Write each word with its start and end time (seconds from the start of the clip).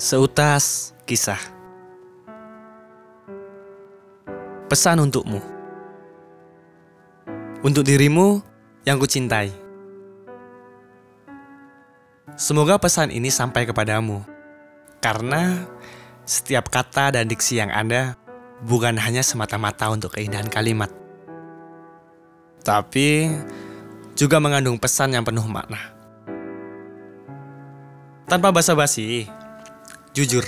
Seutas 0.00 0.96
kisah. 1.04 1.36
Pesan 4.64 5.04
untukmu. 5.04 5.44
Untuk 7.60 7.84
dirimu 7.84 8.40
yang 8.88 8.96
kucintai. 8.96 9.52
Semoga 12.32 12.80
pesan 12.80 13.12
ini 13.12 13.28
sampai 13.28 13.68
kepadamu. 13.68 14.24
Karena 15.04 15.68
setiap 16.24 16.72
kata 16.72 17.20
dan 17.20 17.28
diksi 17.28 17.60
yang 17.60 17.68
ada 17.68 18.16
Bukan 18.60 18.96
hanya 19.00 19.24
semata-mata 19.24 19.88
untuk 19.88 20.16
keindahan 20.16 20.48
kalimat. 20.52 20.92
Tapi 22.60 23.32
juga 24.12 24.36
mengandung 24.36 24.76
pesan 24.76 25.16
yang 25.16 25.24
penuh 25.24 25.44
makna. 25.48 25.80
Tanpa 28.28 28.52
basa-basi 28.52 29.39
Jujur, 30.20 30.44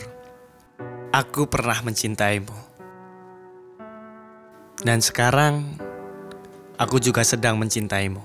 aku 1.17 1.49
pernah 1.49 1.81
mencintaimu. 1.81 2.53
Dan 4.85 5.01
sekarang, 5.01 5.65
aku 6.77 7.01
juga 7.01 7.25
sedang 7.25 7.57
mencintaimu. 7.57 8.21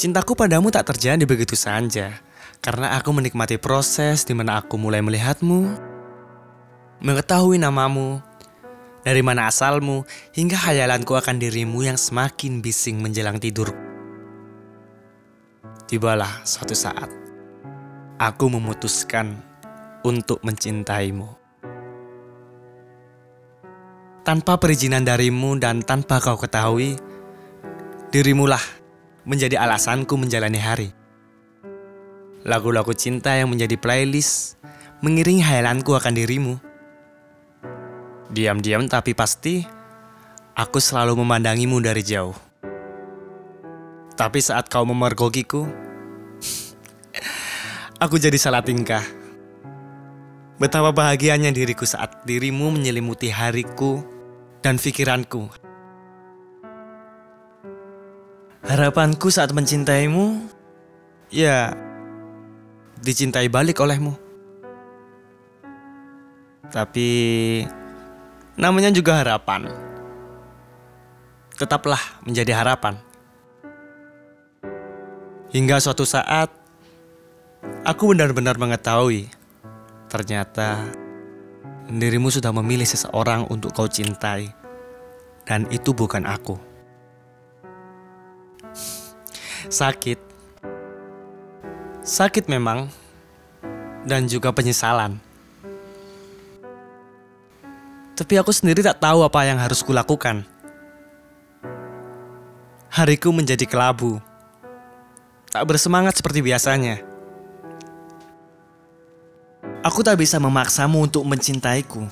Cintaku 0.00 0.32
padamu 0.32 0.72
tak 0.72 0.88
terjadi 0.88 1.20
begitu 1.28 1.52
saja, 1.52 2.16
karena 2.64 2.96
aku 2.96 3.12
menikmati 3.12 3.60
proses 3.60 4.24
di 4.24 4.32
mana 4.32 4.56
aku 4.64 4.80
mulai 4.80 5.04
melihatmu, 5.04 5.76
mengetahui 7.04 7.60
namamu, 7.60 8.24
dari 9.04 9.20
mana 9.20 9.52
asalmu, 9.52 10.08
hingga 10.32 10.56
hayalanku 10.56 11.12
akan 11.12 11.36
dirimu 11.36 11.84
yang 11.84 12.00
semakin 12.00 12.64
bising 12.64 13.04
menjelang 13.04 13.36
tidur. 13.36 13.68
Tibalah 15.84 16.40
suatu 16.48 16.72
saat 16.72 17.25
aku 18.16 18.48
memutuskan 18.48 19.36
untuk 20.00 20.40
mencintaimu. 20.40 21.28
Tanpa 24.24 24.58
perizinan 24.58 25.06
darimu 25.06 25.54
dan 25.60 25.84
tanpa 25.84 26.18
kau 26.18 26.34
ketahui, 26.40 26.98
dirimulah 28.10 28.62
menjadi 29.22 29.60
alasanku 29.60 30.18
menjalani 30.18 30.58
hari. 30.58 30.90
Lagu-lagu 32.42 32.90
cinta 32.96 33.36
yang 33.36 33.52
menjadi 33.52 33.78
playlist 33.78 34.58
mengiringi 35.04 35.44
hayalanku 35.44 35.94
akan 35.94 36.14
dirimu. 36.16 36.54
Diam-diam 38.32 38.90
tapi 38.90 39.14
pasti, 39.14 39.62
aku 40.58 40.82
selalu 40.82 41.14
memandangimu 41.22 41.78
dari 41.78 42.02
jauh. 42.02 42.34
Tapi 44.16 44.40
saat 44.40 44.66
kau 44.72 44.82
memergokiku, 44.82 45.85
aku 48.00 48.20
jadi 48.20 48.36
salah 48.36 48.64
tingkah. 48.64 49.02
Betapa 50.56 50.88
bahagianya 50.88 51.52
diriku 51.52 51.84
saat 51.84 52.24
dirimu 52.24 52.72
menyelimuti 52.72 53.28
hariku 53.28 54.00
dan 54.64 54.80
pikiranku. 54.80 55.52
Harapanku 58.64 59.28
saat 59.28 59.52
mencintaimu, 59.52 60.48
ya, 61.28 61.76
dicintai 63.04 63.52
balik 63.52 63.78
olehmu. 63.84 64.16
Tapi, 66.72 67.08
namanya 68.58 68.90
juga 68.90 69.22
harapan. 69.22 69.70
Tetaplah 71.54 72.00
menjadi 72.26 72.58
harapan. 72.58 72.98
Hingga 75.52 75.78
suatu 75.78 76.02
saat, 76.02 76.50
Aku 77.86 78.10
benar-benar 78.10 78.58
mengetahui 78.58 79.30
ternyata 80.10 80.90
dirimu 81.86 82.34
sudah 82.34 82.50
memilih 82.50 82.82
seseorang 82.82 83.46
untuk 83.46 83.78
kau 83.78 83.86
cintai, 83.86 84.50
dan 85.46 85.70
itu 85.70 85.94
bukan 85.94 86.26
aku. 86.26 86.58
Sakit, 89.70 90.18
sakit 92.02 92.50
memang, 92.50 92.90
dan 94.02 94.26
juga 94.26 94.50
penyesalan. 94.50 95.22
Tapi 98.18 98.34
aku 98.34 98.50
sendiri 98.50 98.82
tak 98.82 98.98
tahu 98.98 99.22
apa 99.22 99.46
yang 99.46 99.62
harus 99.62 99.86
kulakukan. 99.86 100.42
Hariku 102.90 103.30
menjadi 103.30 103.62
kelabu, 103.62 104.18
tak 105.54 105.62
bersemangat 105.70 106.18
seperti 106.18 106.42
biasanya. 106.42 107.14
Aku 109.86 110.02
tak 110.02 110.18
bisa 110.18 110.42
memaksamu 110.42 111.06
untuk 111.06 111.22
mencintaiku. 111.22 112.10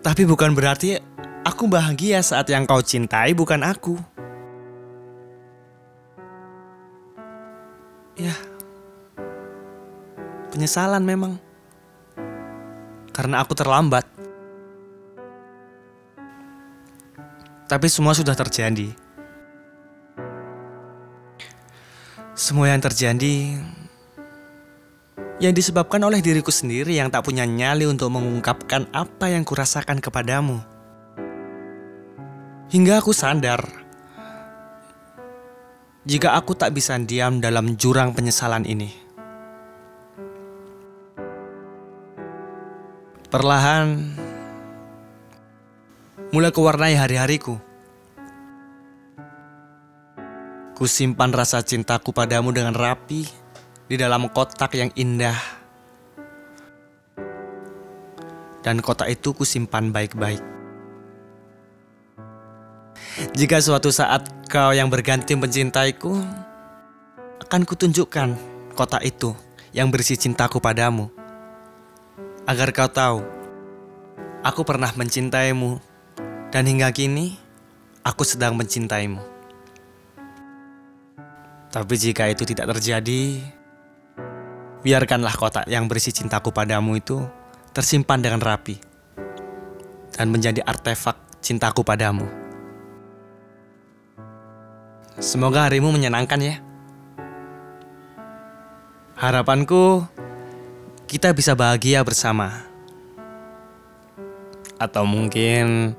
Tapi 0.00 0.24
bukan 0.24 0.56
berarti 0.56 0.96
aku 1.44 1.68
bahagia 1.68 2.24
saat 2.24 2.48
yang 2.48 2.64
kau 2.64 2.80
cintai 2.80 3.36
bukan 3.36 3.60
aku. 3.60 4.00
Ya, 8.16 8.32
penyesalan 10.48 11.04
memang. 11.04 11.36
Karena 13.12 13.44
aku 13.44 13.52
terlambat. 13.52 14.08
Tapi 17.68 17.86
semua 17.92 18.16
sudah 18.16 18.32
terjadi. 18.32 18.88
Semua 22.32 22.72
yang 22.72 22.80
terjadi 22.80 23.60
yang 25.40 25.56
disebabkan 25.56 26.04
oleh 26.04 26.20
diriku 26.20 26.52
sendiri 26.52 27.00
yang 27.00 27.08
tak 27.08 27.24
punya 27.24 27.48
nyali 27.48 27.88
untuk 27.88 28.12
mengungkapkan 28.12 28.84
apa 28.92 29.32
yang 29.32 29.40
kurasakan 29.40 29.96
kepadamu. 29.96 30.60
Hingga 32.68 33.00
aku 33.00 33.16
sadar, 33.16 33.64
jika 36.04 36.36
aku 36.36 36.52
tak 36.52 36.76
bisa 36.76 36.94
diam 37.00 37.40
dalam 37.40 37.74
jurang 37.80 38.12
penyesalan 38.12 38.68
ini. 38.68 38.92
Perlahan, 43.32 44.12
mulai 46.36 46.52
kewarnai 46.52 46.94
hari-hariku. 47.00 47.56
Kusimpan 50.76 51.32
rasa 51.32 51.64
cintaku 51.64 52.12
padamu 52.12 52.52
dengan 52.52 52.76
rapi 52.76 53.39
di 53.90 53.98
dalam 53.98 54.30
kotak 54.30 54.78
yang 54.78 54.94
indah. 54.94 55.34
Dan 58.62 58.78
kotak 58.78 59.10
itu 59.10 59.34
kusimpan 59.34 59.90
baik-baik. 59.90 60.38
Jika 63.34 63.58
suatu 63.58 63.90
saat 63.90 64.30
kau 64.46 64.70
yang 64.70 64.86
berganti 64.86 65.34
mencintaiku, 65.34 66.22
akan 67.42 67.66
kutunjukkan 67.66 68.38
kotak 68.78 69.02
itu 69.02 69.34
yang 69.74 69.90
berisi 69.90 70.14
cintaku 70.14 70.62
padamu. 70.62 71.10
Agar 72.46 72.70
kau 72.70 72.86
tahu, 72.86 73.26
aku 74.46 74.62
pernah 74.62 74.94
mencintaimu, 74.94 75.82
dan 76.54 76.62
hingga 76.62 76.94
kini 76.94 77.34
aku 78.06 78.22
sedang 78.22 78.54
mencintaimu. 78.54 79.18
Tapi 81.74 81.94
jika 81.98 82.30
itu 82.30 82.46
tidak 82.46 82.70
terjadi, 82.78 83.42
Biarkanlah 84.80 85.36
kotak 85.36 85.68
yang 85.68 85.92
berisi 85.92 86.08
cintaku 86.08 86.56
padamu 86.56 86.96
itu 86.96 87.20
tersimpan 87.76 88.24
dengan 88.24 88.40
rapi 88.40 88.80
dan 90.16 90.32
menjadi 90.32 90.64
artefak 90.64 91.20
cintaku 91.44 91.84
padamu. 91.84 92.24
Semoga 95.20 95.68
harimu 95.68 95.92
menyenangkan 95.92 96.40
ya. 96.40 96.56
Harapanku 99.20 100.08
kita 101.04 101.36
bisa 101.36 101.52
bahagia 101.52 102.00
bersama. 102.00 102.64
Atau 104.80 105.04
mungkin 105.04 105.92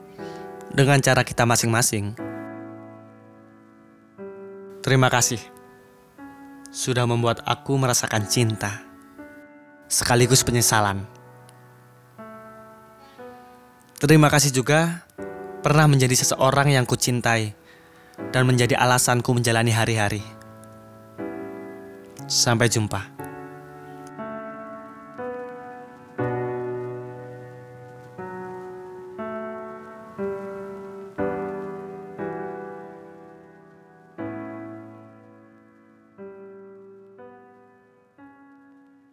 dengan 0.73 0.97
cara 1.05 1.21
kita 1.21 1.45
masing-masing. 1.45 2.17
Terima 4.81 5.13
kasih 5.13 5.60
sudah 6.71 7.03
membuat 7.03 7.43
aku 7.43 7.75
merasakan 7.75 8.23
cinta, 8.31 8.79
sekaligus 9.91 10.39
penyesalan. 10.47 11.03
Terima 13.99 14.31
kasih 14.31 14.55
juga 14.55 15.03
pernah 15.61 15.85
menjadi 15.85 16.15
seseorang 16.15 16.73
yang 16.73 16.87
kucintai 16.87 17.53
dan 18.31 18.47
menjadi 18.47 18.79
alasanku 18.79 19.29
menjalani 19.35 19.75
hari-hari. 19.75 20.23
Sampai 22.25 22.71
jumpa. 22.71 23.20